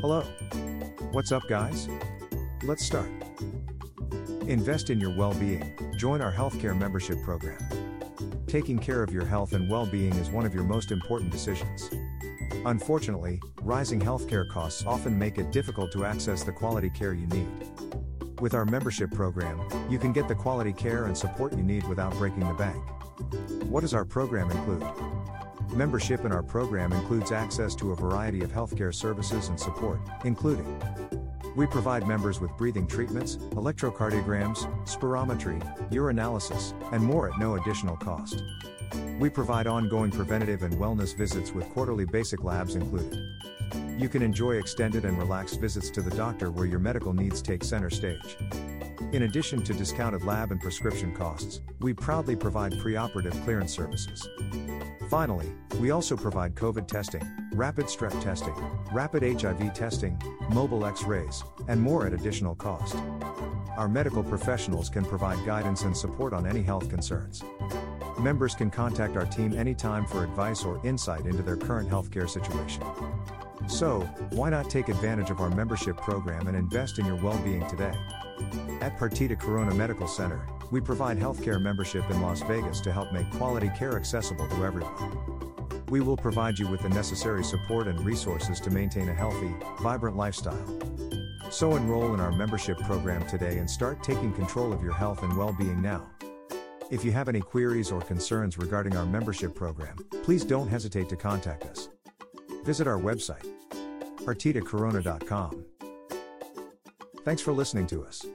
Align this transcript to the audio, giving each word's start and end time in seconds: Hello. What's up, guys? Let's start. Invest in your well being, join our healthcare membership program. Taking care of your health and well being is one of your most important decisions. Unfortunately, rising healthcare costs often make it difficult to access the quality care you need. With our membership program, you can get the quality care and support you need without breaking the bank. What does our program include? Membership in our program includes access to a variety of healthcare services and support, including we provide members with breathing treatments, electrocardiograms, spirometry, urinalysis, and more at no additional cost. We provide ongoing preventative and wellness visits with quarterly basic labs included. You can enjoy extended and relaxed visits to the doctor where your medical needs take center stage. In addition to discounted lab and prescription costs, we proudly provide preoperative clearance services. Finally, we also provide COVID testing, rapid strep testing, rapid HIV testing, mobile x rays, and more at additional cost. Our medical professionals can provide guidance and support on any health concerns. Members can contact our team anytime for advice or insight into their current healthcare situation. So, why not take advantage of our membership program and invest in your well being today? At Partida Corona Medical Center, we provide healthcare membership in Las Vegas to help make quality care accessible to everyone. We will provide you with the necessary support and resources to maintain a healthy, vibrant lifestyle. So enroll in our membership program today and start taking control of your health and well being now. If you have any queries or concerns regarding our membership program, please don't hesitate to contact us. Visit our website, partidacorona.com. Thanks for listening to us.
Hello. 0.00 0.22
What's 1.12 1.30
up, 1.30 1.46
guys? 1.46 1.86
Let's 2.62 2.82
start. 2.82 3.10
Invest 4.46 4.88
in 4.88 4.98
your 4.98 5.14
well 5.14 5.34
being, 5.34 5.74
join 5.98 6.22
our 6.22 6.32
healthcare 6.32 6.74
membership 6.74 7.22
program. 7.22 7.58
Taking 8.46 8.78
care 8.78 9.02
of 9.02 9.12
your 9.12 9.26
health 9.26 9.52
and 9.52 9.68
well 9.68 9.84
being 9.84 10.14
is 10.14 10.30
one 10.30 10.46
of 10.46 10.54
your 10.54 10.64
most 10.64 10.90
important 10.90 11.30
decisions. 11.30 11.90
Unfortunately, 12.64 13.42
rising 13.60 14.00
healthcare 14.00 14.48
costs 14.48 14.86
often 14.86 15.18
make 15.18 15.36
it 15.36 15.52
difficult 15.52 15.92
to 15.92 16.06
access 16.06 16.44
the 16.44 16.52
quality 16.52 16.88
care 16.88 17.12
you 17.12 17.26
need. 17.26 17.68
With 18.40 18.54
our 18.54 18.64
membership 18.64 19.10
program, 19.10 19.60
you 19.90 19.98
can 19.98 20.14
get 20.14 20.28
the 20.28 20.34
quality 20.34 20.72
care 20.72 21.04
and 21.04 21.18
support 21.18 21.52
you 21.52 21.62
need 21.62 21.86
without 21.86 22.14
breaking 22.14 22.48
the 22.48 22.54
bank. 22.54 22.82
What 23.64 23.82
does 23.82 23.92
our 23.92 24.06
program 24.06 24.50
include? 24.50 25.19
Membership 25.72 26.24
in 26.24 26.32
our 26.32 26.42
program 26.42 26.92
includes 26.92 27.30
access 27.30 27.76
to 27.76 27.92
a 27.92 27.96
variety 27.96 28.42
of 28.42 28.50
healthcare 28.50 28.92
services 28.92 29.48
and 29.48 29.58
support, 29.58 30.00
including 30.24 30.66
we 31.56 31.66
provide 31.66 32.06
members 32.06 32.40
with 32.40 32.56
breathing 32.56 32.86
treatments, 32.86 33.36
electrocardiograms, 33.36 34.66
spirometry, 34.86 35.60
urinalysis, 35.90 36.74
and 36.92 37.02
more 37.02 37.30
at 37.30 37.38
no 37.38 37.56
additional 37.56 37.96
cost. 37.96 38.42
We 39.18 39.28
provide 39.28 39.66
ongoing 39.66 40.10
preventative 40.10 40.62
and 40.62 40.74
wellness 40.74 41.14
visits 41.16 41.52
with 41.52 41.68
quarterly 41.70 42.04
basic 42.04 42.42
labs 42.42 42.74
included. 42.74 43.22
You 43.98 44.08
can 44.08 44.22
enjoy 44.22 44.56
extended 44.56 45.04
and 45.04 45.18
relaxed 45.18 45.60
visits 45.60 45.90
to 45.90 46.00
the 46.00 46.16
doctor 46.16 46.50
where 46.50 46.66
your 46.66 46.78
medical 46.78 47.12
needs 47.12 47.42
take 47.42 47.62
center 47.62 47.90
stage. 47.90 48.36
In 49.12 49.24
addition 49.24 49.62
to 49.64 49.74
discounted 49.74 50.24
lab 50.24 50.52
and 50.52 50.60
prescription 50.60 51.12
costs, 51.14 51.60
we 51.80 51.92
proudly 51.92 52.36
provide 52.36 52.72
preoperative 52.72 53.42
clearance 53.44 53.74
services. 53.74 54.26
Finally, 55.10 55.50
we 55.80 55.90
also 55.90 56.16
provide 56.16 56.54
COVID 56.54 56.86
testing, 56.86 57.26
rapid 57.52 57.86
strep 57.86 58.18
testing, 58.22 58.54
rapid 58.92 59.22
HIV 59.22 59.74
testing, 59.74 60.16
mobile 60.50 60.86
x 60.86 61.02
rays, 61.02 61.42
and 61.66 61.80
more 61.80 62.06
at 62.06 62.12
additional 62.12 62.54
cost. 62.54 62.96
Our 63.76 63.88
medical 63.88 64.22
professionals 64.22 64.88
can 64.88 65.04
provide 65.04 65.44
guidance 65.46 65.82
and 65.82 65.96
support 65.96 66.32
on 66.32 66.46
any 66.46 66.62
health 66.62 66.88
concerns. 66.88 67.42
Members 68.18 68.54
can 68.54 68.70
contact 68.70 69.16
our 69.16 69.24
team 69.24 69.54
anytime 69.54 70.04
for 70.06 70.24
advice 70.24 70.64
or 70.64 70.80
insight 70.84 71.26
into 71.26 71.42
their 71.42 71.56
current 71.56 71.88
healthcare 71.88 72.28
situation. 72.28 72.82
So, 73.66 74.00
why 74.30 74.50
not 74.50 74.68
take 74.68 74.88
advantage 74.88 75.30
of 75.30 75.40
our 75.40 75.50
membership 75.50 75.96
program 75.96 76.46
and 76.46 76.56
invest 76.56 76.98
in 76.98 77.06
your 77.06 77.16
well 77.16 77.38
being 77.38 77.66
today? 77.68 77.94
At 78.80 78.98
Partida 78.98 79.38
Corona 79.38 79.74
Medical 79.74 80.08
Center, 80.08 80.40
we 80.70 80.80
provide 80.80 81.18
healthcare 81.18 81.60
membership 81.60 82.08
in 82.10 82.20
Las 82.22 82.42
Vegas 82.42 82.80
to 82.80 82.92
help 82.92 83.12
make 83.12 83.30
quality 83.32 83.70
care 83.76 83.96
accessible 83.96 84.48
to 84.48 84.64
everyone. 84.64 85.40
We 85.88 86.00
will 86.00 86.16
provide 86.16 86.58
you 86.58 86.68
with 86.68 86.82
the 86.82 86.88
necessary 86.88 87.44
support 87.44 87.86
and 87.88 88.00
resources 88.04 88.60
to 88.60 88.70
maintain 88.70 89.08
a 89.08 89.14
healthy, 89.14 89.52
vibrant 89.80 90.16
lifestyle. 90.16 90.64
So 91.50 91.74
enroll 91.74 92.14
in 92.14 92.20
our 92.20 92.30
membership 92.30 92.78
program 92.78 93.26
today 93.26 93.58
and 93.58 93.68
start 93.68 94.02
taking 94.02 94.32
control 94.32 94.72
of 94.72 94.82
your 94.82 94.92
health 94.94 95.22
and 95.24 95.36
well 95.36 95.52
being 95.52 95.82
now. 95.82 96.08
If 96.90 97.04
you 97.04 97.12
have 97.12 97.28
any 97.28 97.40
queries 97.40 97.90
or 97.90 98.00
concerns 98.00 98.56
regarding 98.56 98.96
our 98.96 99.06
membership 99.06 99.54
program, 99.54 99.96
please 100.22 100.44
don't 100.44 100.68
hesitate 100.68 101.08
to 101.08 101.16
contact 101.16 101.64
us. 101.64 101.88
Visit 102.64 102.86
our 102.86 102.98
website, 102.98 103.46
partidacorona.com. 104.18 105.64
Thanks 107.24 107.42
for 107.42 107.52
listening 107.52 107.86
to 107.88 108.04
us. 108.04 108.24